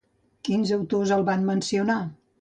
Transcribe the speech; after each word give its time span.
Quins 0.47 0.71
autors 0.77 1.13
el 1.19 1.27
van 1.31 1.47
mencionar? 1.51 2.03